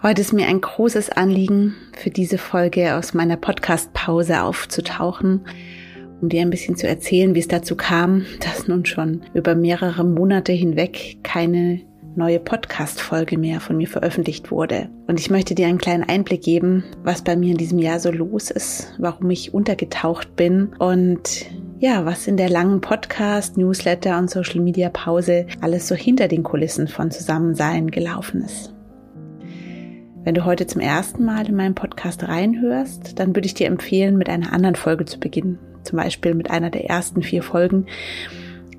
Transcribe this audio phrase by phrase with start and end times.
[0.00, 5.40] Heute ist mir ein großes Anliegen, für diese Folge aus meiner Podcast-Pause aufzutauchen,
[6.20, 10.04] um dir ein bisschen zu erzählen, wie es dazu kam, dass nun schon über mehrere
[10.04, 11.80] Monate hinweg keine
[12.14, 14.88] neue Podcast-Folge mehr von mir veröffentlicht wurde.
[15.08, 18.12] Und ich möchte dir einen kleinen Einblick geben, was bei mir in diesem Jahr so
[18.12, 21.44] los ist, warum ich untergetaucht bin und
[21.80, 26.44] ja, was in der langen Podcast, Newsletter und Social Media Pause alles so hinter den
[26.44, 28.77] Kulissen von Zusammensein gelaufen ist.
[30.28, 34.18] Wenn du heute zum ersten Mal in meinen Podcast reinhörst, dann würde ich dir empfehlen,
[34.18, 35.58] mit einer anderen Folge zu beginnen.
[35.84, 37.86] Zum Beispiel mit einer der ersten vier Folgen.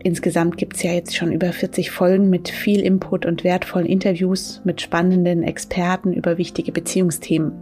[0.04, 4.62] Insgesamt gibt es ja jetzt schon über 40 Folgen mit viel Input und wertvollen Interviews
[4.64, 7.54] mit spannenden Experten über wichtige Beziehungsthemen.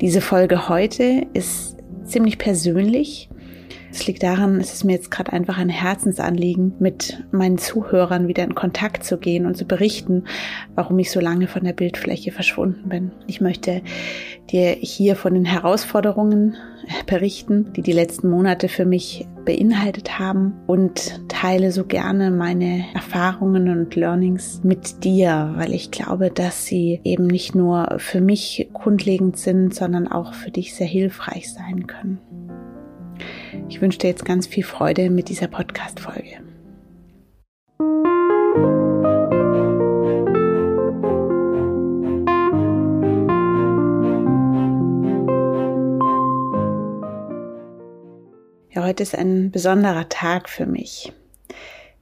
[0.00, 3.30] Diese Folge heute ist ziemlich persönlich
[3.92, 8.42] es liegt daran, es ist mir jetzt gerade einfach ein Herzensanliegen, mit meinen Zuhörern wieder
[8.42, 10.24] in Kontakt zu gehen und zu berichten,
[10.74, 13.12] warum ich so lange von der Bildfläche verschwunden bin.
[13.26, 13.82] Ich möchte
[14.50, 16.56] dir hier von den Herausforderungen
[17.06, 23.68] berichten, die die letzten Monate für mich beinhaltet haben und teile so gerne meine Erfahrungen
[23.68, 29.36] und Learnings mit dir, weil ich glaube, dass sie eben nicht nur für mich grundlegend
[29.36, 32.61] sind, sondern auch für dich sehr hilfreich sein können.
[33.68, 36.40] Ich wünsche dir jetzt ganz viel Freude mit dieser Podcast-Folge.
[48.70, 51.12] Ja, heute ist ein besonderer Tag für mich.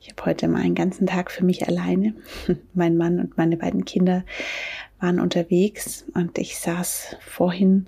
[0.00, 2.15] Ich habe heute mal einen ganzen Tag für mich alleine.
[2.75, 4.25] Mein Mann und meine beiden Kinder
[5.00, 7.87] waren unterwegs und ich saß vorhin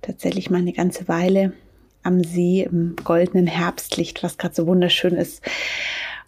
[0.00, 1.52] tatsächlich mal eine ganze Weile
[2.02, 5.42] am See im goldenen Herbstlicht, was gerade so wunderschön ist.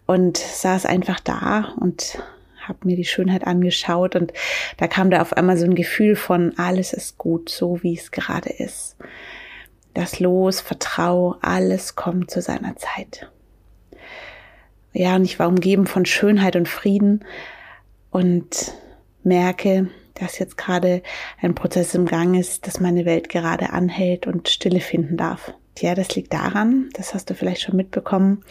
[0.05, 2.19] Und saß einfach da und
[2.67, 4.33] habe mir die Schönheit angeschaut und
[4.77, 8.11] da kam da auf einmal so ein Gefühl von alles ist gut, so wie es
[8.11, 8.95] gerade ist.
[9.93, 13.29] Das Los, Vertrau, alles kommt zu seiner Zeit.
[14.93, 17.25] Ja, und ich war umgeben von Schönheit und Frieden
[18.11, 18.73] und
[19.23, 21.01] merke, dass jetzt gerade
[21.41, 25.53] ein Prozess im Gang ist, dass meine Welt gerade anhält und Stille finden darf.
[25.79, 28.43] Ja, das liegt daran, das hast du vielleicht schon mitbekommen,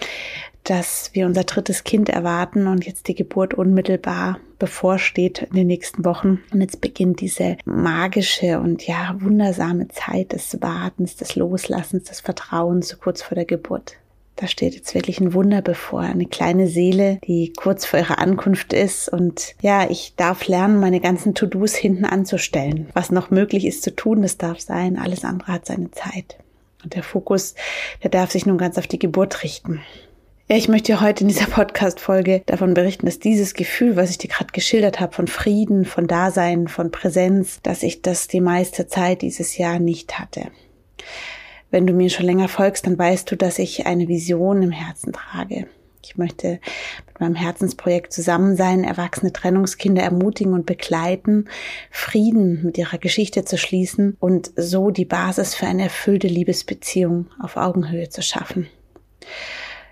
[0.65, 6.05] dass wir unser drittes Kind erwarten und jetzt die Geburt unmittelbar bevorsteht in den nächsten
[6.05, 6.41] Wochen.
[6.53, 12.89] Und jetzt beginnt diese magische und ja, wundersame Zeit des Wartens, des Loslassens, des Vertrauens
[12.89, 13.97] so kurz vor der Geburt.
[14.37, 18.73] Da steht jetzt wirklich ein Wunder bevor, eine kleine Seele, die kurz vor ihrer Ankunft
[18.73, 19.09] ist.
[19.09, 22.89] Und ja, ich darf lernen, meine ganzen To-Dos hinten anzustellen.
[22.95, 24.99] Was noch möglich ist zu tun, das darf sein.
[24.99, 26.39] Alles andere hat seine Zeit.
[26.85, 27.55] Und der Fokus,
[28.03, 29.81] der darf sich nun ganz auf die Geburt richten.
[30.49, 34.29] Ja, ich möchte heute in dieser Podcast-Folge davon berichten, dass dieses Gefühl, was ich dir
[34.29, 39.23] gerade geschildert habe, von Frieden, von Dasein, von Präsenz, dass ich das die meiste Zeit
[39.23, 40.49] dieses Jahr nicht hatte.
[41.71, 45.15] Wenn du mir schon länger folgst, dann weißt du, dass ich eine Vision im Herzen
[45.15, 45.67] trage.
[46.05, 46.61] Ich möchte
[47.15, 51.47] mit meinem Herzensprojekt zusammen sein, erwachsene Trennungskinder ermutigen und begleiten,
[51.91, 57.57] Frieden mit ihrer Geschichte zu schließen und so die Basis für eine erfüllte Liebesbeziehung auf
[57.57, 58.69] Augenhöhe zu schaffen.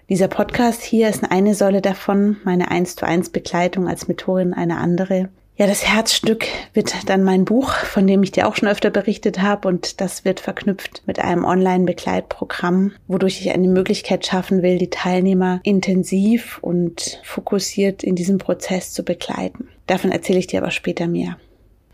[0.09, 4.79] Dieser Podcast hier ist eine Säule davon, meine 1 zu 1 Begleitung als Mentorin eine
[4.79, 5.31] andere.
[5.55, 9.43] Ja, das Herzstück wird dann mein Buch, von dem ich dir auch schon öfter berichtet
[9.43, 9.69] habe.
[9.69, 15.61] Und das wird verknüpft mit einem Online-Begleitprogramm, wodurch ich eine Möglichkeit schaffen will, die Teilnehmer
[15.63, 19.69] intensiv und fokussiert in diesem Prozess zu begleiten.
[19.87, 21.37] Davon erzähle ich dir aber später mehr.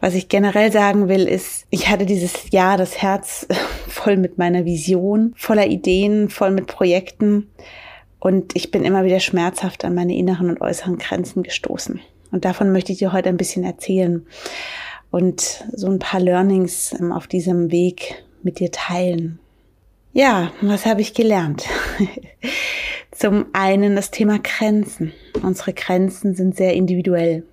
[0.01, 3.49] Was ich generell sagen will, ist, ich hatte dieses Jahr das Herz
[3.89, 7.51] voll mit meiner Vision, voller Ideen, voll mit Projekten.
[8.21, 12.01] Und ich bin immer wieder schmerzhaft an meine inneren und äußeren Grenzen gestoßen.
[12.31, 14.27] Und davon möchte ich dir heute ein bisschen erzählen
[15.11, 19.39] und so ein paar Learnings ähm, auf diesem Weg mit dir teilen.
[20.13, 21.65] Ja, was habe ich gelernt?
[23.11, 25.13] Zum einen das Thema Grenzen.
[25.43, 27.45] Unsere Grenzen sind sehr individuell.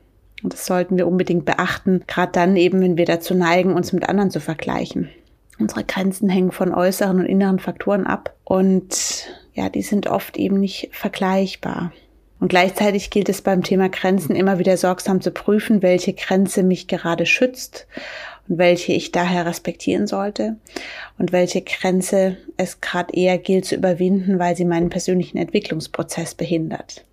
[0.44, 4.08] Und das sollten wir unbedingt beachten, gerade dann eben, wenn wir dazu neigen, uns mit
[4.08, 5.10] anderen zu vergleichen.
[5.58, 10.60] Unsere Grenzen hängen von äußeren und inneren Faktoren ab und ja, die sind oft eben
[10.60, 11.94] nicht vergleichbar.
[12.40, 16.88] Und gleichzeitig gilt es beim Thema Grenzen immer wieder sorgsam zu prüfen, welche Grenze mich
[16.88, 17.88] gerade schützt
[18.48, 20.58] und welche ich daher respektieren sollte
[21.18, 27.06] und welche Grenze es gerade eher gilt zu überwinden, weil sie meinen persönlichen Entwicklungsprozess behindert.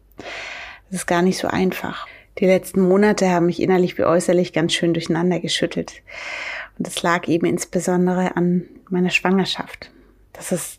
[0.91, 2.07] Das ist gar nicht so einfach.
[2.39, 6.03] Die letzten Monate haben mich innerlich wie äußerlich ganz schön durcheinander geschüttelt.
[6.79, 9.91] Und das lag eben insbesondere an meiner Schwangerschaft.
[10.33, 10.79] Das ist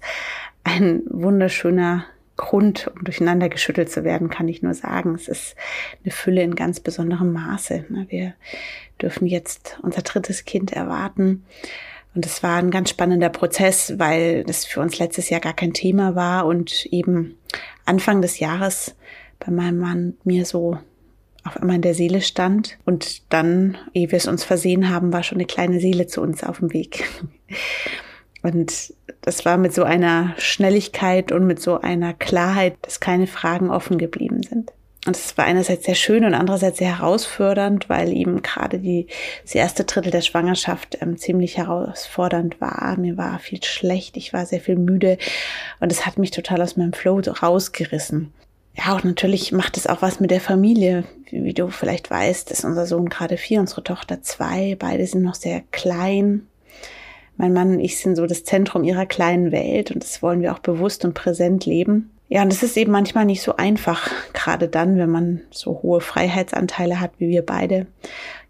[0.63, 5.15] ein wunderschöner Grund, um durcheinander geschüttelt zu werden, kann ich nur sagen.
[5.15, 5.56] Es ist
[6.03, 7.85] eine Fülle in ganz besonderem Maße.
[8.09, 8.33] Wir
[9.01, 11.45] dürfen jetzt unser drittes Kind erwarten.
[12.15, 15.74] Und es war ein ganz spannender Prozess, weil das für uns letztes Jahr gar kein
[15.74, 17.38] Thema war und eben
[17.85, 18.95] Anfang des Jahres
[19.39, 20.77] bei meinem Mann mir so
[21.44, 22.77] auf einmal in der Seele stand.
[22.86, 26.44] Und dann, ehe wir es uns versehen haben, war schon eine kleine Seele zu uns
[26.44, 27.03] auf dem Weg.
[28.44, 28.94] Und
[29.24, 33.98] das war mit so einer Schnelligkeit und mit so einer Klarheit, dass keine Fragen offen
[33.98, 34.72] geblieben sind.
[35.06, 39.08] Und es war einerseits sehr schön und andererseits sehr herausfordernd, weil eben gerade die,
[39.44, 42.96] das erste Drittel der Schwangerschaft ähm, ziemlich herausfordernd war.
[42.98, 45.18] Mir war viel schlecht, ich war sehr viel müde
[45.81, 48.34] und es hat mich total aus meinem Flow rausgerissen.
[48.75, 51.04] Ja, und natürlich macht es auch was mit der Familie.
[51.30, 54.75] Wie, wie du vielleicht weißt, ist unser Sohn gerade vier, unsere Tochter zwei.
[54.80, 56.48] Beide sind noch sehr klein.
[57.38, 60.53] Mein Mann und ich sind so das Zentrum ihrer kleinen Welt und das wollen wir
[60.53, 62.12] auch bewusst und präsent leben.
[62.30, 66.01] Ja, und es ist eben manchmal nicht so einfach, gerade dann, wenn man so hohe
[66.01, 67.85] Freiheitsanteile hat wie wir beide.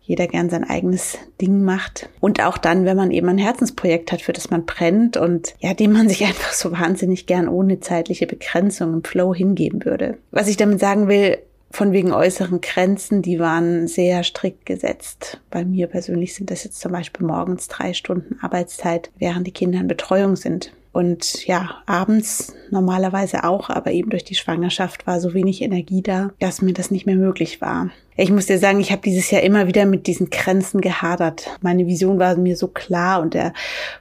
[0.06, 2.10] Jeder gern sein eigenes Ding macht.
[2.20, 5.74] Und auch dann, wenn man eben ein Herzensprojekt hat, für das man brennt und ja,
[5.74, 10.18] dem man sich einfach so wahnsinnig gern ohne zeitliche Begrenzung im Flow hingeben würde.
[10.32, 11.40] Was ich damit sagen will,
[11.74, 15.42] von wegen äußeren Grenzen, die waren sehr strikt gesetzt.
[15.50, 19.80] Bei mir persönlich sind das jetzt zum Beispiel morgens drei Stunden Arbeitszeit, während die Kinder
[19.80, 20.72] in Betreuung sind.
[20.92, 26.30] Und ja, abends normalerweise auch, aber eben durch die Schwangerschaft war so wenig Energie da,
[26.40, 27.90] dass mir das nicht mehr möglich war.
[28.16, 31.50] Ich muss dir sagen, ich habe dieses Jahr immer wieder mit diesen Grenzen gehadert.
[31.62, 33.54] Meine Vision war mir so klar und der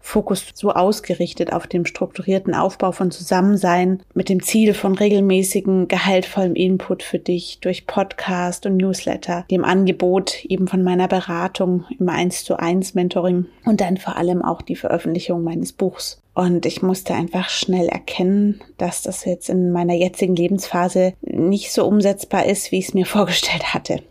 [0.02, 6.54] Fokus so ausgerichtet auf dem strukturierten Aufbau von Zusammensein mit dem Ziel von regelmäßigen, gehaltvollem
[6.54, 12.44] Input für dich durch Podcast und Newsletter, dem Angebot eben von meiner Beratung im 1
[12.44, 16.22] zu 1 Mentoring und dann vor allem auch die Veröffentlichung meines Buchs.
[16.34, 21.86] Und ich musste einfach schnell erkennen, dass das jetzt in meiner jetzigen Lebensphase nicht so
[21.86, 24.02] umsetzbar ist, wie ich es mir vorgestellt hatte.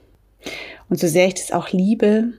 [0.89, 2.33] Und so sehr ich das auch liebe,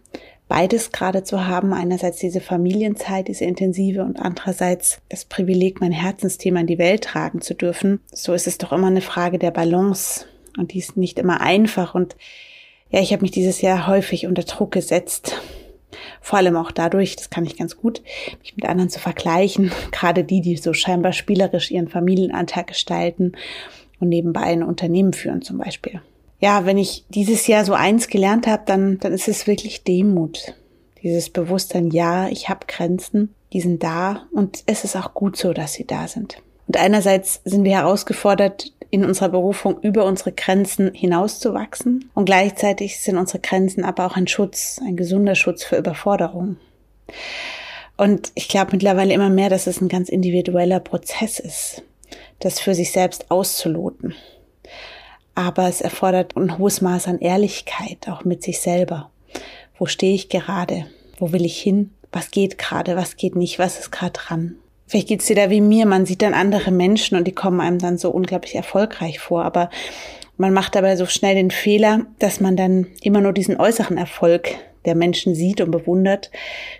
[0.48, 6.60] beides gerade zu haben, einerseits diese Familienzeit, diese intensive und andererseits das Privileg, mein Herzensthema
[6.60, 10.26] in die Welt tragen zu dürfen, so ist es doch immer eine Frage der Balance.
[10.58, 11.94] Und die ist nicht immer einfach.
[11.94, 12.16] Und
[12.90, 15.40] ja, ich habe mich dieses Jahr häufig unter Druck gesetzt,
[16.20, 18.02] vor allem auch dadurch, das kann ich ganz gut,
[18.40, 19.72] mich mit anderen zu vergleichen.
[19.90, 23.32] Gerade die, die so scheinbar spielerisch ihren Familienanteil gestalten
[24.00, 26.00] und nebenbei ein Unternehmen führen zum Beispiel.
[26.42, 30.56] Ja, wenn ich dieses Jahr so eins gelernt habe, dann, dann ist es wirklich Demut.
[31.00, 35.52] Dieses Bewusstsein, ja, ich habe Grenzen, die sind da und es ist auch gut so,
[35.52, 36.42] dass sie da sind.
[36.66, 42.10] Und einerseits sind wir herausgefordert, in unserer Berufung über unsere Grenzen hinauszuwachsen.
[42.12, 46.56] Und gleichzeitig sind unsere Grenzen aber auch ein Schutz, ein gesunder Schutz für Überforderung.
[47.96, 51.84] Und ich glaube mittlerweile immer mehr, dass es ein ganz individueller Prozess ist,
[52.40, 54.14] das für sich selbst auszuloten.
[55.34, 59.10] Aber es erfordert ein hohes Maß an Ehrlichkeit, auch mit sich selber.
[59.78, 60.86] Wo stehe ich gerade?
[61.18, 61.92] Wo will ich hin?
[62.12, 62.96] Was geht gerade?
[62.96, 63.58] Was geht nicht?
[63.58, 64.56] Was ist gerade dran?
[64.86, 67.78] Vielleicht geht's dir da wie mir, man sieht dann andere Menschen und die kommen einem
[67.78, 69.70] dann so unglaublich erfolgreich vor, aber
[70.36, 74.54] man macht dabei so schnell den Fehler, dass man dann immer nur diesen äußeren Erfolg
[74.84, 76.30] der Menschen sieht und bewundert,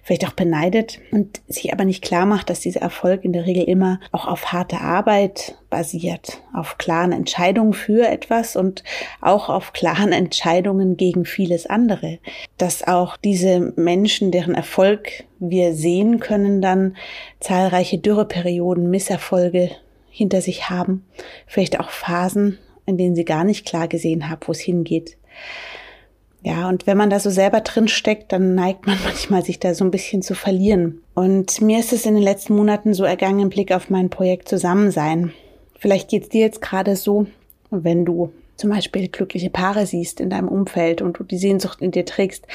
[0.03, 3.65] vielleicht auch beneidet und sich aber nicht klar macht, dass dieser Erfolg in der Regel
[3.65, 8.85] immer auch auf harte Arbeit basiert, auf klaren Entscheidungen für etwas und
[9.21, 12.19] auch auf klaren Entscheidungen gegen vieles andere.
[12.59, 16.97] Dass auch diese Menschen, deren Erfolg wir sehen können, dann
[17.41, 19.71] zahlreiche Dürreperioden, Misserfolge
[20.11, 21.05] hinter sich haben,
[21.47, 25.17] vielleicht auch Phasen, in denen sie gar nicht klar gesehen haben, wo es hingeht.
[26.45, 29.75] Ja, und wenn man da so selber drin steckt, dann neigt man manchmal sich da
[29.75, 31.03] so ein bisschen zu verlieren.
[31.15, 34.49] Und mir ist es in den letzten Monaten so ergangen im Blick auf mein Projekt
[34.49, 35.33] Zusammensein.
[35.79, 37.27] Vielleicht geht's dir jetzt gerade so,
[37.71, 41.91] wenn du zum Beispiel glückliche Paare siehst in deinem Umfeld und du die Sehnsucht in
[41.91, 42.47] dir trägst,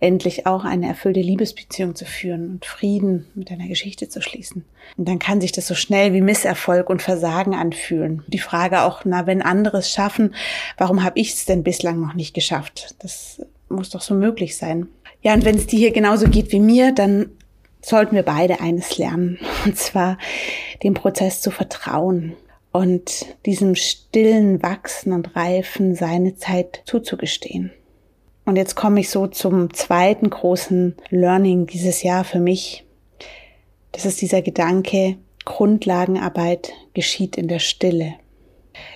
[0.00, 4.64] endlich auch eine erfüllte Liebesbeziehung zu führen und Frieden mit deiner Geschichte zu schließen.
[4.96, 8.22] Und dann kann sich das so schnell wie Misserfolg und Versagen anfühlen.
[8.28, 10.34] Die Frage auch, na, wenn andere es schaffen,
[10.78, 12.94] warum habe ich es denn bislang noch nicht geschafft?
[13.00, 14.86] Das muss doch so möglich sein.
[15.20, 17.32] Ja, und wenn es dir hier genauso geht wie mir, dann
[17.82, 20.16] sollten wir beide eines lernen, und zwar
[20.82, 22.34] dem Prozess zu vertrauen
[22.72, 27.72] und diesem stillen Wachsen und Reifen seine Zeit zuzugestehen.
[28.44, 32.84] Und jetzt komme ich so zum zweiten großen Learning dieses Jahr für mich.
[33.92, 38.14] Das ist dieser Gedanke, Grundlagenarbeit geschieht in der Stille.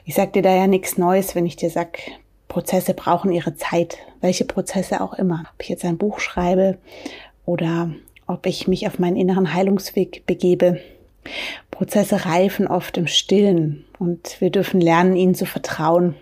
[0.04, 1.98] Ich sag dir da ja nichts Neues, wenn ich dir sag,
[2.48, 5.44] Prozesse brauchen ihre Zeit, welche Prozesse auch immer.
[5.54, 6.78] Ob ich jetzt ein Buch schreibe
[7.44, 7.90] oder
[8.26, 10.80] ob ich mich auf meinen inneren Heilungsweg begebe.
[11.70, 16.14] Prozesse reifen oft im Stillen und wir dürfen lernen, ihnen zu vertrauen.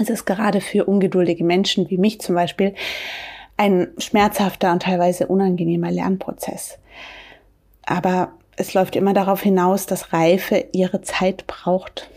[0.00, 2.74] Es ist gerade für ungeduldige Menschen wie mich zum Beispiel
[3.56, 6.78] ein schmerzhafter und teilweise unangenehmer Lernprozess.
[7.84, 12.10] Aber es läuft immer darauf hinaus, dass Reife ihre Zeit braucht.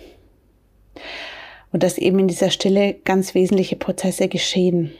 [1.71, 4.91] Und dass eben in dieser Stille ganz wesentliche Prozesse geschehen.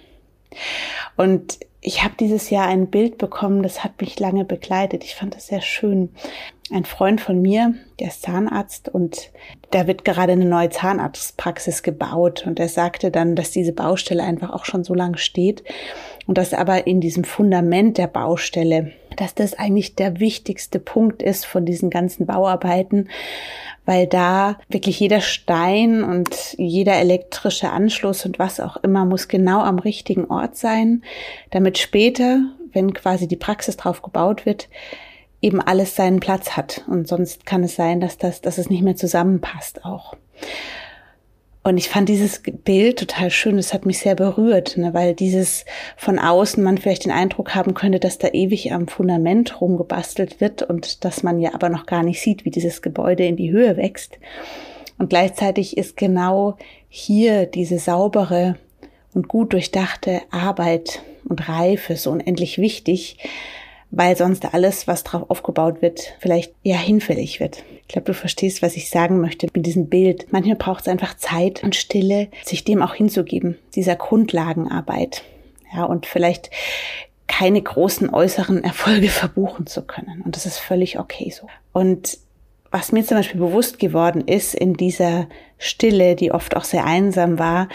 [1.18, 5.04] Und ich habe dieses Jahr ein Bild bekommen, das hat mich lange begleitet.
[5.04, 6.10] Ich fand das sehr schön.
[6.72, 9.32] Ein Freund von mir, der ist Zahnarzt und
[9.72, 12.46] da wird gerade eine neue Zahnarztpraxis gebaut.
[12.46, 15.64] Und er sagte dann, dass diese Baustelle einfach auch schon so lange steht
[16.28, 21.46] und dass aber in diesem Fundament der Baustelle, dass das eigentlich der wichtigste Punkt ist
[21.46, 23.10] von diesen ganzen Bauarbeiten,
[23.86, 29.62] weil da wirklich jeder Stein und jeder elektrische Anschluss und was auch immer muss genau
[29.62, 31.04] am richtigen Ort sein,
[31.52, 32.40] damit später,
[32.72, 34.70] wenn quasi die Praxis drauf gebaut wird,
[35.42, 36.84] eben alles seinen Platz hat.
[36.88, 40.16] Und sonst kann es sein, dass das, dass es nicht mehr zusammenpasst auch.
[41.62, 45.66] Und ich fand dieses Bild total schön, es hat mich sehr berührt, ne, weil dieses
[45.98, 50.64] von außen man vielleicht den Eindruck haben könnte, dass da ewig am Fundament rumgebastelt wird
[50.64, 53.76] und dass man ja aber noch gar nicht sieht, wie dieses Gebäude in die Höhe
[53.76, 54.20] wächst.
[54.98, 58.56] Und gleichzeitig ist genau hier diese saubere
[59.14, 63.18] und gut durchdachte Arbeit und Reife so unendlich wichtig,
[63.92, 67.64] weil sonst alles, was drauf aufgebaut wird, vielleicht eher hinfällig wird.
[67.82, 70.32] Ich glaube, du verstehst, was ich sagen möchte mit diesem Bild.
[70.32, 75.24] Manchmal braucht es einfach Zeit und Stille, sich dem auch hinzugeben, dieser Grundlagenarbeit.
[75.74, 76.52] Ja, und vielleicht
[77.28, 80.22] keine großen äußeren Erfolge verbuchen zu können.
[80.24, 81.48] Und das ist völlig okay so.
[81.74, 82.20] Und
[82.72, 85.28] was mir zum Beispiel bewusst geworden ist in dieser
[85.58, 87.68] Stille, die oft auch sehr einsam war,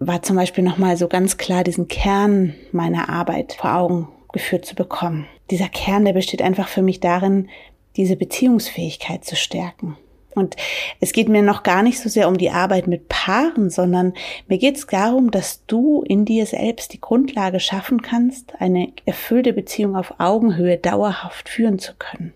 [0.00, 4.74] war zum Beispiel nochmal so ganz klar diesen Kern meiner Arbeit vor Augen geführt zu
[4.74, 5.26] bekommen.
[5.50, 7.48] Dieser Kern, der besteht einfach für mich darin,
[7.96, 9.96] diese Beziehungsfähigkeit zu stärken.
[10.34, 10.54] Und
[11.00, 14.12] es geht mir noch gar nicht so sehr um die Arbeit mit Paaren, sondern
[14.48, 19.54] mir geht es darum, dass du in dir selbst die Grundlage schaffen kannst, eine erfüllte
[19.54, 22.34] Beziehung auf Augenhöhe dauerhaft führen zu können.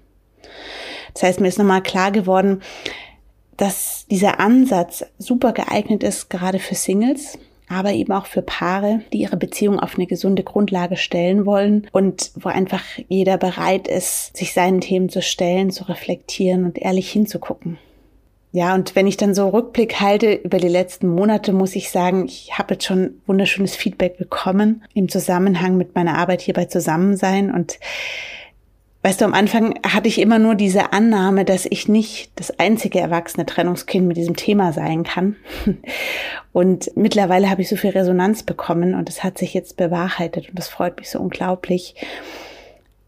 [1.13, 2.63] Das heißt, mir ist nochmal klar geworden,
[3.59, 7.39] dass dieser Ansatz super geeignet ist, gerade für Singles,
[7.71, 12.33] aber eben auch für Paare, die ihre Beziehung auf eine gesunde Grundlage stellen wollen und
[12.35, 17.79] wo einfach jeder bereit ist, sich seinen Themen zu stellen, zu reflektieren und ehrlich hinzugucken.
[18.53, 22.25] Ja, und wenn ich dann so Rückblick halte über die letzten Monate, muss ich sagen,
[22.27, 27.55] ich habe jetzt schon wunderschönes Feedback bekommen im Zusammenhang mit meiner Arbeit hier bei Zusammensein
[27.55, 27.79] und
[29.03, 33.01] Weißt du, am Anfang hatte ich immer nur diese Annahme, dass ich nicht das einzige
[33.01, 35.37] erwachsene Trennungskind mit diesem Thema sein kann.
[36.53, 40.59] Und mittlerweile habe ich so viel Resonanz bekommen und es hat sich jetzt bewahrheitet und
[40.59, 41.95] das freut mich so unglaublich.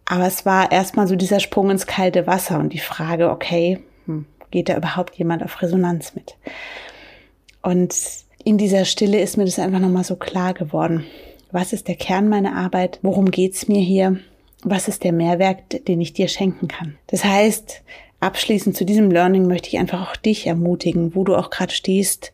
[0.04, 4.26] Aber es war erstmal so dieser Sprung ins kalte Wasser und die Frage, okay, hm,
[4.52, 6.36] geht da überhaupt jemand auf Resonanz mit?
[7.62, 7.96] Und
[8.44, 11.04] in dieser Stille ist mir das einfach nochmal so klar geworden.
[11.50, 13.00] Was ist der Kern meiner Arbeit?
[13.02, 14.20] Worum geht's mir hier?
[14.62, 16.96] Was ist der Mehrwert, den ich dir schenken kann.
[17.08, 17.82] Das heißt,
[18.20, 22.32] abschließend zu diesem Learning möchte ich einfach auch dich ermutigen, wo du auch gerade stehst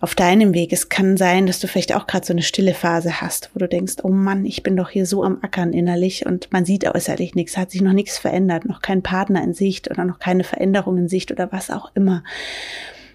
[0.00, 0.72] auf deinem Weg.
[0.72, 3.68] Es kann sein, dass du vielleicht auch gerade so eine stille Phase hast, wo du
[3.68, 7.34] denkst, oh Mann, ich bin doch hier so am Ackern innerlich und man sieht äußerlich
[7.34, 10.96] nichts, hat sich noch nichts verändert, noch kein Partner in Sicht oder noch keine Veränderung
[10.98, 12.22] in Sicht oder was auch immer.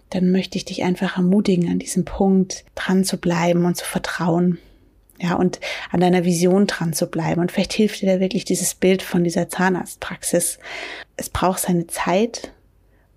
[0.09, 4.59] Dann möchte ich dich einfach ermutigen, an diesem Punkt dran zu bleiben und zu vertrauen
[5.19, 5.59] ja, und
[5.91, 7.41] an deiner Vision dran zu bleiben.
[7.41, 10.59] Und vielleicht hilft dir da wirklich dieses Bild von dieser Zahnarztpraxis.
[11.17, 12.51] Es braucht seine Zeit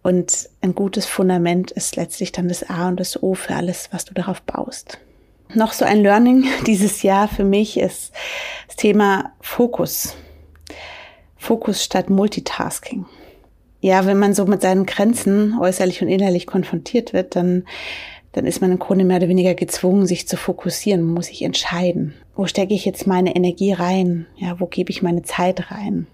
[0.03, 4.05] und ein gutes Fundament ist letztlich dann das A und das O für alles, was
[4.05, 4.99] du darauf baust.
[5.55, 8.12] Noch so ein Learning dieses Jahr für mich ist
[8.69, 10.15] das Thema Fokus.
[11.37, 13.07] Fokus statt Multitasking.
[13.81, 17.65] Ja, wenn man so mit seinen Grenzen äußerlich und innerlich konfrontiert wird, dann
[18.37, 21.02] dann ist man im Grunde mehr oder weniger gezwungen, sich zu fokussieren.
[21.02, 22.12] Muss sich entscheiden.
[22.35, 24.26] Wo stecke ich jetzt meine Energie rein?
[24.37, 26.07] Ja, wo gebe ich meine Zeit rein?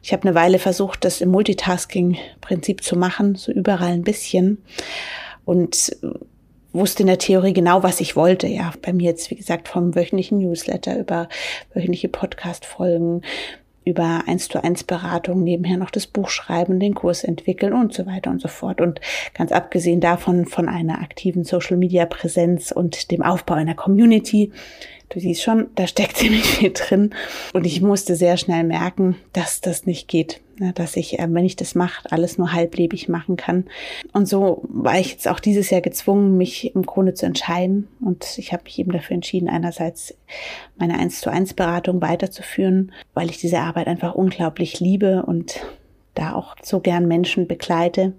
[0.00, 4.62] Ich habe eine Weile versucht, das im Multitasking-Prinzip zu machen, so überall ein bisschen.
[5.44, 5.96] Und
[6.72, 8.46] wusste in der Theorie genau, was ich wollte.
[8.46, 11.28] Ja, bei mir jetzt, wie gesagt, vom wöchentlichen Newsletter über
[11.74, 13.22] wöchentliche Podcast-Folgen,
[13.88, 18.06] über eins zu eins Beratung nebenher noch das Buch schreiben, den Kurs entwickeln und so
[18.06, 18.80] weiter und so fort.
[18.80, 19.00] Und
[19.34, 24.52] ganz abgesehen davon von einer aktiven Social Media Präsenz und dem Aufbau einer Community,
[25.08, 27.14] du siehst schon, da steckt ziemlich viel drin.
[27.52, 30.40] Und ich musste sehr schnell merken, dass das nicht geht.
[30.60, 33.66] Ne, dass ich, äh, wenn ich das mache, alles nur halblebig machen kann.
[34.12, 37.86] Und so war ich jetzt auch dieses Jahr gezwungen, mich im Grunde zu entscheiden.
[38.00, 40.14] Und ich habe mich eben dafür entschieden, einerseits
[40.76, 45.60] meine 1 zu 1 Beratung weiterzuführen, weil ich diese Arbeit einfach unglaublich liebe und
[46.14, 48.14] da auch so gern Menschen begleite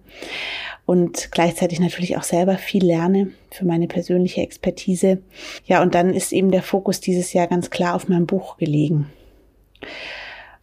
[0.85, 5.21] und gleichzeitig natürlich auch selber viel lerne für meine persönliche Expertise.
[5.65, 9.07] Ja, und dann ist eben der Fokus dieses Jahr ganz klar auf meinem Buch gelegen.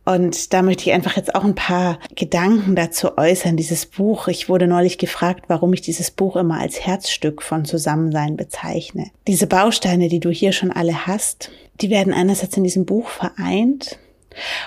[0.06, 3.56] Und da möchte ich einfach jetzt auch ein paar Gedanken dazu äußern.
[3.56, 8.36] Dieses Buch, ich wurde neulich gefragt, warum ich dieses Buch immer als Herzstück von Zusammensein
[8.36, 9.10] bezeichne.
[9.26, 13.98] Diese Bausteine, die du hier schon alle hast, die werden einerseits in diesem Buch vereint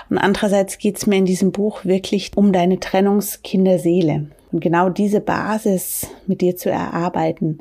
[0.08, 4.26] und andererseits geht es mir in diesem Buch wirklich um deine Trennungskinderseele.
[4.52, 7.60] Und genau diese Basis mit dir zu erarbeiten.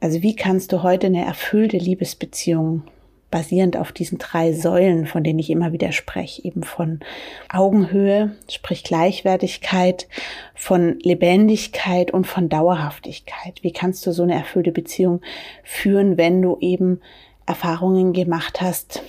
[0.00, 2.82] Also wie kannst du heute eine erfüllte Liebesbeziehung
[3.34, 7.00] basierend auf diesen drei Säulen, von denen ich immer wieder spreche, eben von
[7.52, 10.06] Augenhöhe, sprich Gleichwertigkeit,
[10.54, 13.58] von Lebendigkeit und von Dauerhaftigkeit.
[13.62, 15.20] Wie kannst du so eine erfüllte Beziehung
[15.64, 17.00] führen, wenn du eben
[17.44, 19.02] Erfahrungen gemacht hast,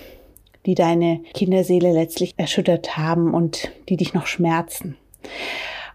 [0.66, 4.98] die deine Kinderseele letztlich erschüttert haben und die dich noch schmerzen?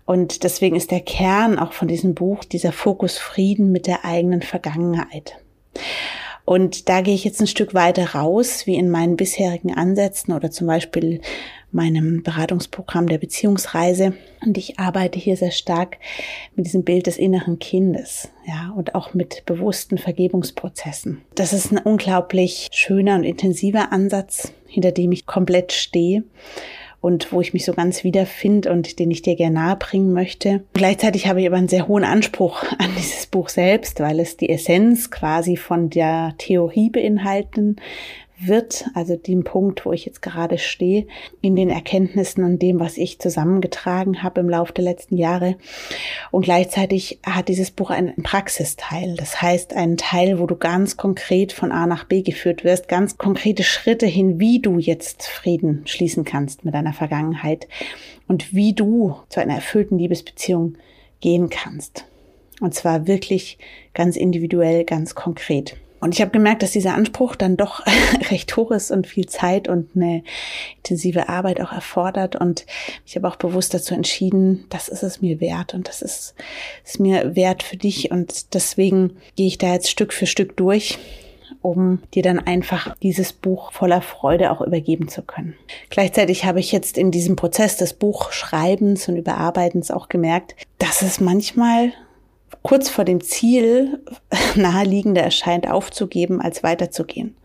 [0.05, 4.43] Und deswegen ist der Kern auch von diesem Buch dieser Fokus Frieden mit der eigenen
[4.43, 5.35] Vergangenheit.
[6.45, 10.51] Und da gehe ich jetzt ein Stück weiter raus, wie in meinen bisherigen Ansätzen oder
[10.51, 11.21] zum Beispiel
[11.73, 14.15] meinem Beratungsprogramm der Beziehungsreise.
[14.45, 15.99] Und ich arbeite hier sehr stark
[16.57, 21.23] mit diesem Bild des inneren Kindes, ja, und auch mit bewussten Vergebungsprozessen.
[21.35, 26.25] Das ist ein unglaublich schöner und intensiver Ansatz, hinter dem ich komplett stehe
[27.00, 30.64] und wo ich mich so ganz wiederfinde und den ich dir gerne nahebringen möchte.
[30.75, 34.50] Gleichzeitig habe ich aber einen sehr hohen Anspruch an dieses Buch selbst, weil es die
[34.50, 37.76] Essenz quasi von der Theorie beinhalten
[38.41, 41.07] wird, also dem Punkt, wo ich jetzt gerade stehe,
[41.41, 45.57] in den Erkenntnissen und dem, was ich zusammengetragen habe im Laufe der letzten Jahre.
[46.31, 49.17] Und gleichzeitig hat dieses Buch einen Praxisteil.
[49.17, 53.19] Das heißt, einen Teil, wo du ganz konkret von A nach B geführt wirst, ganz
[53.19, 57.69] konkrete Schritte hin, wie du jetzt Frieden schließen kannst mit deiner Vergangenheit
[58.29, 60.76] und wie du zu einer erfüllten Liebesbeziehung
[61.21, 62.07] gehen kannst.
[62.61, 63.59] Und zwar wirklich
[63.95, 65.76] ganz individuell, ganz konkret.
[66.00, 67.84] Und ich habe gemerkt, dass dieser Anspruch dann doch
[68.30, 70.23] recht hoch ist und viel Zeit und eine
[70.78, 72.36] intensive Arbeit auch erfordert.
[72.36, 72.67] Und
[73.06, 76.34] ich habe auch bewusst dazu entschieden, das ist es mir wert und das ist
[76.84, 78.10] es mir wert für dich.
[78.10, 80.99] Und deswegen gehe ich da jetzt Stück für Stück durch
[81.63, 85.54] um dir dann einfach dieses Buch voller Freude auch übergeben zu können.
[85.91, 91.21] Gleichzeitig habe ich jetzt in diesem Prozess des Buchschreibens und Überarbeitens auch gemerkt, dass es
[91.21, 91.93] manchmal
[92.63, 94.05] kurz vor dem Ziel
[94.55, 97.37] naheliegender erscheint, aufzugeben, als weiterzugehen.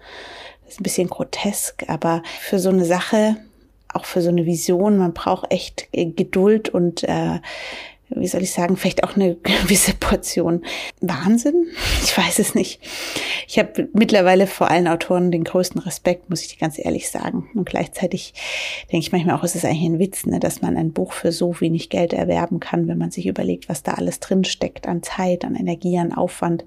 [0.64, 3.38] Das ist ein bisschen grotesk, aber für so eine Sache,
[3.94, 7.40] auch für so eine Vision, man braucht echt Geduld und äh,
[8.10, 10.64] wie soll ich sagen, vielleicht auch eine gewisse Portion
[11.02, 11.68] Wahnsinn.
[12.04, 12.80] Ich weiß es nicht.
[13.48, 17.50] Ich habe mittlerweile vor allen Autoren den größten Respekt, muss ich dir ganz ehrlich sagen.
[17.56, 18.34] Und gleichzeitig
[18.92, 21.32] denke ich manchmal auch, es ist eigentlich ein Witz, ne, dass man ein Buch für
[21.32, 25.04] so wenig Geld erwerben kann, wenn man sich überlegt, was da alles drin steckt an
[25.04, 26.66] Zeit, an Energie, an Aufwand.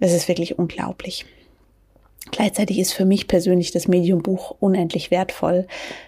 [0.00, 1.26] Das ist wirklich unglaublich.
[2.30, 5.66] Gleichzeitig ist für mich persönlich das Medium Buch unendlich wertvoll.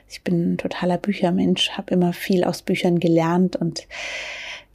[0.08, 3.86] Ich bin ein totaler Büchermensch, habe immer viel aus Büchern gelernt und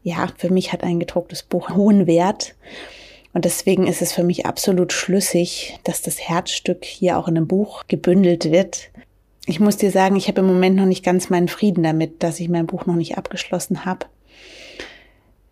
[0.03, 2.55] ja, für mich hat ein gedrucktes Buch hohen Wert.
[3.33, 7.47] Und deswegen ist es für mich absolut schlüssig, dass das Herzstück hier auch in einem
[7.47, 8.91] Buch gebündelt wird.
[9.45, 12.39] Ich muss dir sagen, ich habe im Moment noch nicht ganz meinen Frieden damit, dass
[12.39, 14.05] ich mein Buch noch nicht abgeschlossen habe.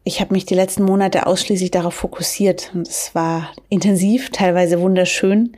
[0.06, 5.56] Ich habe mich die letzten Monate ausschließlich darauf fokussiert und es war intensiv, teilweise wunderschön.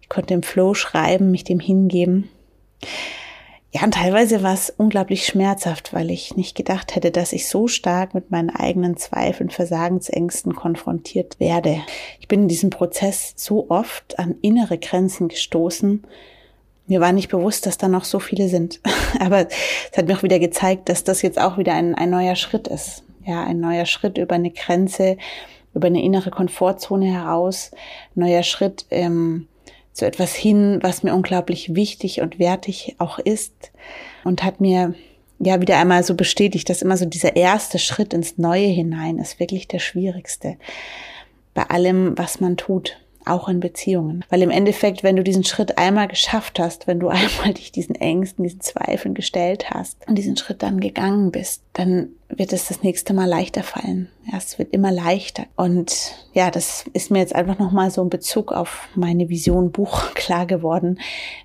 [0.00, 2.28] Ich konnte im Flow schreiben, mich dem hingeben.
[3.72, 7.66] Ja, und teilweise war es unglaublich schmerzhaft, weil ich nicht gedacht hätte, dass ich so
[7.66, 11.80] stark mit meinen eigenen Zweifeln, Versagensängsten konfrontiert werde.
[12.20, 16.04] Ich bin in diesem Prozess so oft an innere Grenzen gestoßen.
[16.86, 18.80] Mir war nicht bewusst, dass da noch so viele sind.
[19.20, 22.36] Aber es hat mir auch wieder gezeigt, dass das jetzt auch wieder ein, ein neuer
[22.36, 23.04] Schritt ist.
[23.30, 25.16] Ja, ein neuer Schritt über eine Grenze,
[25.72, 27.70] über eine innere Komfortzone heraus,
[28.16, 29.46] neuer Schritt, ähm,
[29.92, 33.70] zu etwas hin, was mir unglaublich wichtig und wertig auch ist.
[34.24, 34.94] Und hat mir
[35.38, 39.38] ja wieder einmal so bestätigt, dass immer so dieser erste Schritt ins Neue hinein ist
[39.38, 40.56] wirklich der schwierigste.
[41.54, 42.98] Bei allem, was man tut.
[43.30, 44.24] Auch in Beziehungen.
[44.28, 47.94] Weil im Endeffekt, wenn du diesen Schritt einmal geschafft hast, wenn du einmal dich diesen
[47.94, 52.82] Ängsten, diesen Zweifeln gestellt hast und diesen Schritt dann gegangen bist, dann wird es das
[52.82, 54.08] nächste Mal leichter fallen.
[54.30, 55.46] Ja, es wird immer leichter.
[55.56, 60.10] Und ja, das ist mir jetzt einfach nochmal so in Bezug auf meine Vision Buch
[60.14, 61.00] klar geworden,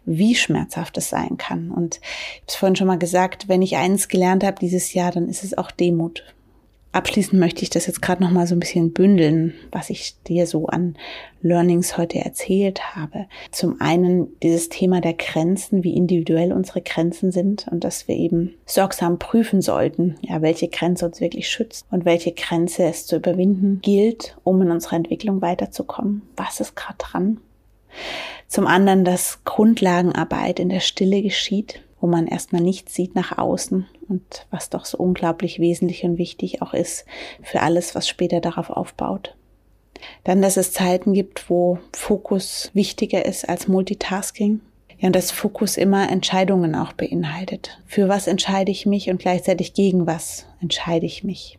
[0.06, 1.72] wie schmerzhaft es sein kann.
[1.72, 5.12] Und ich habe es vorhin schon mal gesagt, wenn ich eins gelernt habe dieses Jahr,
[5.12, 6.24] dann ist es auch Demut.
[6.96, 10.48] Abschließend möchte ich das jetzt gerade noch mal so ein bisschen bündeln, was ich dir
[10.48, 10.96] so an
[11.42, 13.26] Learnings heute erzählt habe.
[13.52, 18.56] Zum einen dieses Thema der Grenzen, wie individuell unsere Grenzen sind und dass wir eben
[18.66, 23.82] sorgsam prüfen sollten, ja, welche Grenze uns wirklich schützt und welche Grenze es zu überwinden
[23.82, 26.22] gilt, um in unserer Entwicklung weiterzukommen.
[26.38, 27.42] Was ist gerade dran?
[28.48, 33.88] Zum anderen, dass Grundlagenarbeit in der Stille geschieht, wo man erstmal nichts sieht nach außen
[34.08, 37.04] und was doch so unglaublich wesentlich und wichtig auch ist
[37.42, 39.36] für alles, was später darauf aufbaut.
[40.24, 44.62] Dann, dass es Zeiten gibt, wo Fokus wichtiger ist als Multitasking.
[45.00, 47.82] Ja, und dass Fokus immer Entscheidungen auch beinhaltet.
[47.88, 51.58] Für was entscheide ich mich und gleichzeitig gegen was entscheide ich mich.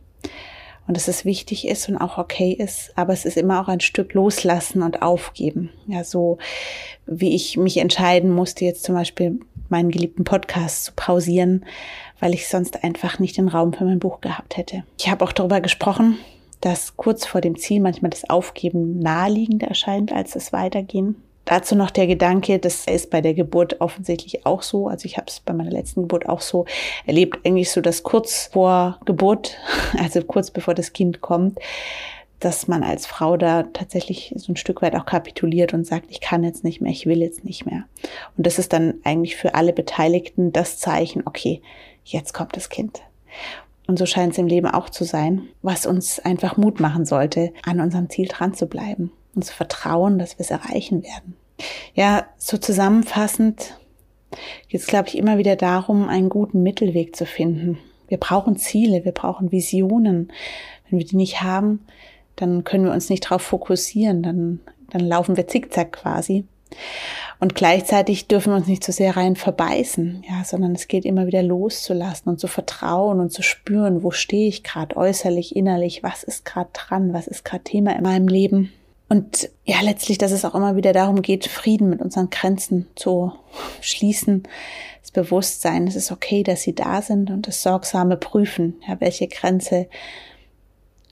[0.87, 3.81] Und dass es wichtig ist und auch okay ist, aber es ist immer auch ein
[3.81, 5.69] Stück loslassen und aufgeben.
[5.85, 6.37] Ja, so
[7.05, 11.65] wie ich mich entscheiden musste, jetzt zum Beispiel meinen geliebten Podcast zu pausieren,
[12.19, 14.83] weil ich sonst einfach nicht den Raum für mein Buch gehabt hätte.
[14.97, 16.17] Ich habe auch darüber gesprochen,
[16.61, 21.21] dass kurz vor dem Ziel manchmal das Aufgeben naheliegender erscheint als das Weitergehen.
[21.47, 24.89] Dazu noch der Gedanke, das ist bei der Geburt offensichtlich auch so.
[24.89, 26.65] Also ich habe es bei meiner letzten Geburt auch so
[27.05, 29.57] erlebt, eigentlich so, dass kurz vor Geburt,
[29.97, 31.57] also kurz bevor das Kind kommt,
[32.41, 36.19] dass man als Frau da tatsächlich so ein Stück weit auch kapituliert und sagt, ich
[36.19, 37.85] kann jetzt nicht mehr, ich will jetzt nicht mehr.
[38.35, 41.61] Und das ist dann eigentlich für alle Beteiligten das Zeichen, okay,
[42.03, 43.01] jetzt kommt das Kind.
[43.87, 47.53] Und so scheint es im Leben auch zu sein, was uns einfach Mut machen sollte,
[47.65, 51.37] an unserem Ziel dran zu bleiben und zu vertrauen, dass wir es erreichen werden.
[51.93, 53.77] Ja, so zusammenfassend
[54.67, 57.77] geht es, glaube ich, immer wieder darum, einen guten Mittelweg zu finden.
[58.07, 60.31] Wir brauchen Ziele, wir brauchen Visionen.
[60.89, 61.85] Wenn wir die nicht haben,
[62.35, 66.45] dann können wir uns nicht darauf fokussieren, dann, dann laufen wir zickzack quasi.
[67.39, 71.27] Und gleichzeitig dürfen wir uns nicht so sehr rein verbeißen, ja, sondern es geht immer
[71.27, 76.23] wieder loszulassen und zu vertrauen und zu spüren, wo stehe ich gerade äußerlich, innerlich, was
[76.23, 78.73] ist gerade dran, was ist gerade Thema in meinem Leben.
[79.09, 83.31] Und ja, letztlich, dass es auch immer wieder darum geht, Frieden mit unseren Grenzen zu
[83.79, 84.43] schließen,
[85.01, 89.27] das Bewusstsein, es ist okay, dass sie da sind und das sorgsame Prüfen, ja, welche
[89.27, 89.87] Grenze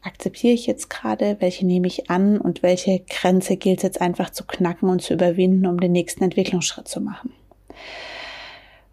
[0.01, 4.29] akzeptiere ich jetzt gerade, welche nehme ich an und welche Grenze gilt es jetzt einfach
[4.29, 7.33] zu knacken und zu überwinden, um den nächsten Entwicklungsschritt zu machen.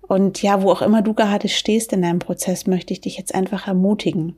[0.00, 3.34] Und ja, wo auch immer du gerade stehst in deinem Prozess, möchte ich dich jetzt
[3.34, 4.36] einfach ermutigen.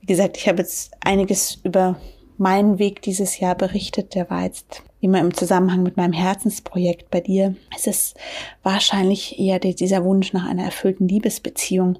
[0.00, 1.96] Wie gesagt, ich habe jetzt einiges über
[2.38, 4.14] meinen Weg dieses Jahr berichtet.
[4.14, 7.56] Der war jetzt immer im Zusammenhang mit meinem Herzensprojekt bei dir.
[7.74, 8.16] Es ist
[8.62, 11.98] wahrscheinlich eher dieser Wunsch nach einer erfüllten Liebesbeziehung.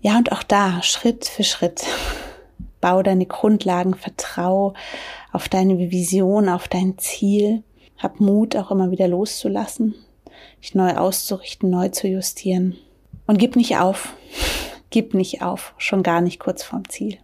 [0.00, 1.84] Ja, und auch da, Schritt für Schritt,
[2.80, 4.74] bau deine Grundlagen, vertrau
[5.32, 7.62] auf deine Vision, auf dein Ziel.
[7.98, 9.94] Hab Mut, auch immer wieder loszulassen,
[10.62, 12.76] dich neu auszurichten, neu zu justieren.
[13.26, 14.14] Und gib nicht auf.
[14.90, 17.18] Gib nicht auf, schon gar nicht kurz vorm Ziel.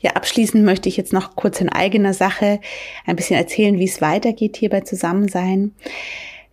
[0.00, 2.60] Ja, abschließend möchte ich jetzt noch kurz in eigener Sache
[3.06, 5.74] ein bisschen erzählen, wie es weitergeht hier bei Zusammensein.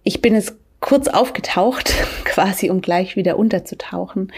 [0.03, 1.93] Ich bin es kurz aufgetaucht,
[2.25, 4.31] quasi um gleich wieder unterzutauchen,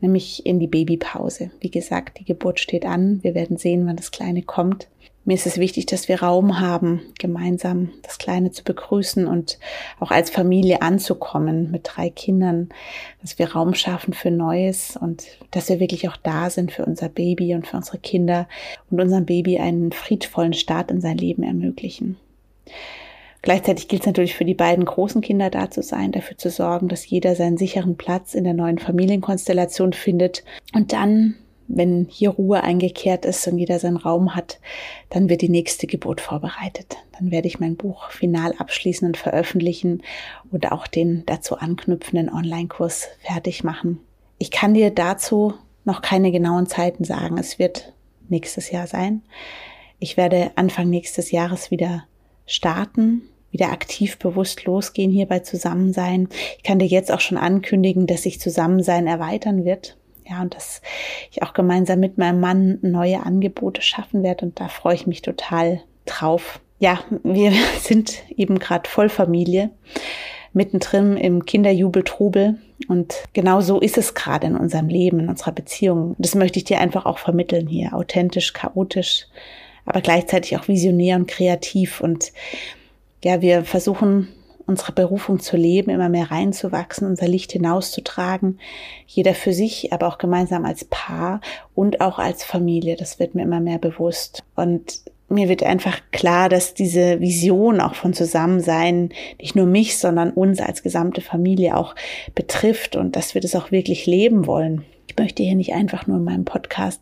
[0.00, 1.50] nämlich in die Babypause.
[1.60, 3.22] Wie gesagt, die Geburt steht an.
[3.22, 4.88] Wir werden sehen, wann das Kleine kommt.
[5.26, 9.58] Mir ist es wichtig, dass wir Raum haben, gemeinsam das Kleine zu begrüßen und
[9.98, 12.68] auch als Familie anzukommen mit drei Kindern,
[13.22, 17.08] dass wir Raum schaffen für Neues und dass wir wirklich auch da sind für unser
[17.08, 18.46] Baby und für unsere Kinder
[18.88, 22.16] und unserem Baby einen friedvollen Start in sein Leben ermöglichen.
[23.46, 26.88] Gleichzeitig gilt es natürlich für die beiden großen Kinder da zu sein, dafür zu sorgen,
[26.88, 30.42] dass jeder seinen sicheren Platz in der neuen Familienkonstellation findet.
[30.74, 31.36] Und dann,
[31.68, 34.58] wenn hier Ruhe eingekehrt ist und jeder seinen Raum hat,
[35.10, 36.96] dann wird die nächste Geburt vorbereitet.
[37.16, 40.02] Dann werde ich mein Buch final abschließen und veröffentlichen
[40.50, 44.00] und auch den dazu anknüpfenden Online-Kurs fertig machen.
[44.38, 45.54] Ich kann dir dazu
[45.84, 47.38] noch keine genauen Zeiten sagen.
[47.38, 47.92] Es wird
[48.28, 49.22] nächstes Jahr sein.
[50.00, 52.08] Ich werde Anfang nächstes Jahres wieder
[52.44, 53.22] starten
[53.56, 56.28] wieder aktiv bewusst losgehen hier bei Zusammensein.
[56.58, 59.96] Ich kann dir jetzt auch schon ankündigen, dass sich Zusammensein erweitern wird.
[60.28, 60.82] Ja, und dass
[61.30, 64.44] ich auch gemeinsam mit meinem Mann neue Angebote schaffen werde.
[64.44, 66.60] Und da freue ich mich total drauf.
[66.78, 69.70] Ja, wir sind eben gerade Vollfamilie,
[70.52, 72.58] mittendrin im Kinderjubel-Trubel.
[72.88, 76.14] Und genau so ist es gerade in unserem Leben, in unserer Beziehung.
[76.18, 77.94] Das möchte ich dir einfach auch vermitteln hier.
[77.94, 79.28] Authentisch, chaotisch,
[79.86, 82.00] aber gleichzeitig auch visionär und kreativ.
[82.00, 82.32] Und
[83.26, 84.28] ja, wir versuchen
[84.68, 88.60] unsere Berufung zu leben, immer mehr reinzuwachsen, unser Licht hinauszutragen.
[89.04, 91.40] Jeder für sich, aber auch gemeinsam als Paar
[91.74, 92.94] und auch als Familie.
[92.94, 94.44] Das wird mir immer mehr bewusst.
[94.54, 99.08] Und mir wird einfach klar, dass diese Vision auch von Zusammensein
[99.40, 101.96] nicht nur mich, sondern uns als gesamte Familie auch
[102.36, 104.84] betrifft und dass wir das auch wirklich leben wollen.
[105.08, 107.00] Ich möchte hier nicht einfach nur in meinem Podcast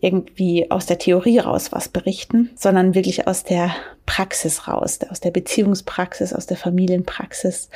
[0.00, 5.30] irgendwie aus der Theorie raus was berichten, sondern wirklich aus der Praxis raus, aus der
[5.30, 7.70] Beziehungspraxis, aus der Familienpraxis.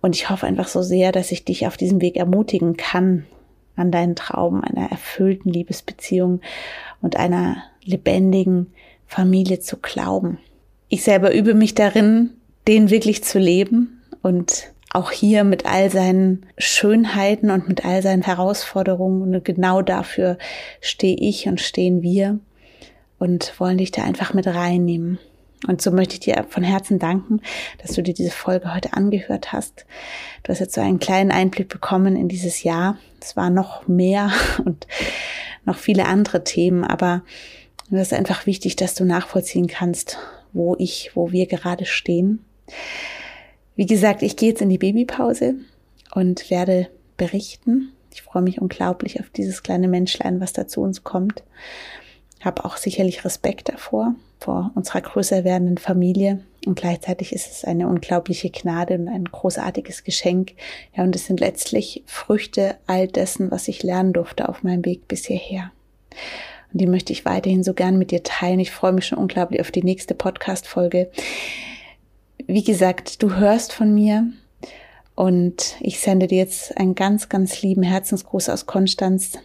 [0.00, 3.26] Und ich hoffe einfach so sehr, dass ich dich auf diesem Weg ermutigen kann,
[3.76, 6.40] an deinen Traum einer erfüllten Liebesbeziehung
[7.00, 8.72] und einer lebendigen
[9.06, 10.38] Familie zu glauben.
[10.88, 12.30] Ich selber übe mich darin,
[12.66, 18.22] den wirklich zu leben und auch hier mit all seinen Schönheiten und mit all seinen
[18.22, 19.22] Herausforderungen.
[19.22, 20.38] Und genau dafür
[20.80, 22.38] stehe ich und stehen wir
[23.18, 25.18] und wollen dich da einfach mit reinnehmen.
[25.66, 27.40] Und so möchte ich dir von Herzen danken,
[27.82, 29.86] dass du dir diese Folge heute angehört hast.
[30.42, 32.98] Du hast jetzt so einen kleinen Einblick bekommen in dieses Jahr.
[33.20, 34.30] Es war noch mehr
[34.64, 34.86] und
[35.64, 37.22] noch viele andere Themen, aber
[37.90, 40.18] es ist einfach wichtig, dass du nachvollziehen kannst,
[40.52, 42.44] wo ich, wo wir gerade stehen.
[43.76, 45.56] Wie gesagt, ich gehe jetzt in die Babypause
[46.14, 47.92] und werde berichten.
[48.12, 51.42] Ich freue mich unglaublich auf dieses kleine Menschlein, was da zu uns kommt.
[52.40, 56.40] Habe auch sicherlich Respekt davor, vor unserer größer werdenden Familie.
[56.64, 60.52] Und gleichzeitig ist es eine unglaubliche Gnade und ein großartiges Geschenk.
[60.96, 65.06] Ja, und es sind letztlich Früchte all dessen, was ich lernen durfte auf meinem Weg
[65.06, 65.70] bis hierher.
[66.72, 68.58] Und die möchte ich weiterhin so gern mit dir teilen.
[68.58, 71.10] Ich freue mich schon unglaublich auf die nächste Podcast-Folge
[72.46, 74.30] wie gesagt, du hörst von mir
[75.14, 79.38] und ich sende dir jetzt einen ganz, ganz lieben Herzensgruß aus Konstanz.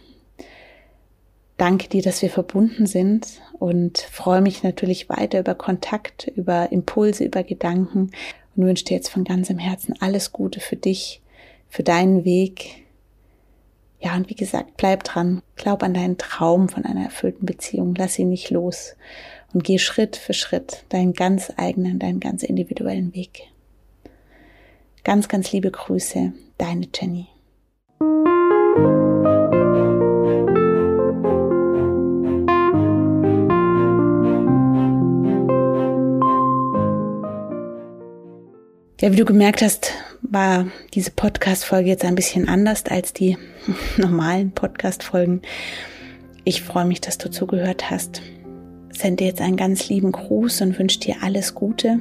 [1.56, 7.24] Danke dir, dass wir verbunden sind und freue mich natürlich weiter über Kontakt, über Impulse,
[7.24, 8.10] über Gedanken
[8.54, 11.22] und wünsche dir jetzt von ganzem Herzen alles Gute für dich,
[11.68, 12.84] für deinen Weg.
[14.00, 18.18] Ja, und wie gesagt, bleib dran, glaub an deinen Traum von einer erfüllten Beziehung, lass
[18.18, 18.96] ihn nicht los
[19.52, 23.48] und geh Schritt für Schritt deinen ganz eigenen, deinen ganz individuellen Weg.
[25.04, 27.26] Ganz, ganz liebe Grüße, deine Jenny.
[39.00, 39.90] Ja, wie du gemerkt hast,
[40.22, 43.36] war diese Podcast-Folge jetzt ein bisschen anders als die
[43.96, 45.42] normalen Podcast-Folgen.
[46.44, 48.22] Ich freue mich, dass du zugehört hast
[48.92, 52.00] sende dir jetzt einen ganz lieben Gruß und wünsche dir alles Gute.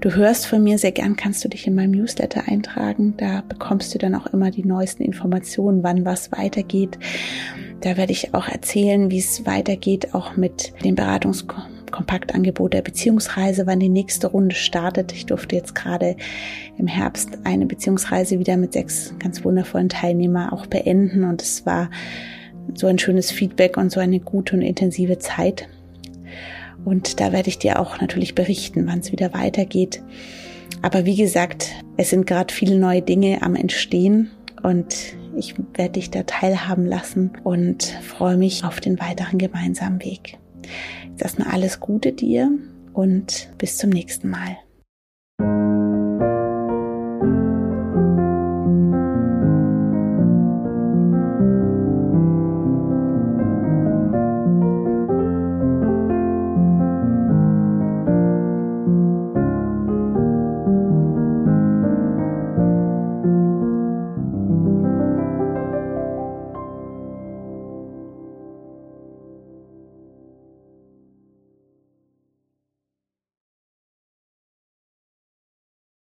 [0.00, 3.14] Du hörst von mir sehr gern, kannst du dich in meinem Newsletter eintragen.
[3.16, 6.98] Da bekommst du dann auch immer die neuesten Informationen, wann was weitergeht.
[7.80, 13.80] Da werde ich auch erzählen, wie es weitergeht, auch mit dem Beratungskompaktangebot der Beziehungsreise, wann
[13.80, 15.12] die nächste Runde startet.
[15.12, 16.16] Ich durfte jetzt gerade
[16.78, 21.90] im Herbst eine Beziehungsreise wieder mit sechs ganz wundervollen Teilnehmern auch beenden und es war
[22.74, 25.68] so ein schönes Feedback und so eine gute und intensive Zeit.
[26.84, 30.02] Und da werde ich dir auch natürlich berichten, wann es wieder weitergeht.
[30.82, 34.30] Aber wie gesagt, es sind gerade viele neue Dinge am Entstehen
[34.62, 40.38] und ich werde dich da teilhaben lassen und freue mich auf den weiteren gemeinsamen Weg.
[41.10, 42.50] Jetzt erstmal alles Gute dir
[42.92, 44.56] und bis zum nächsten Mal.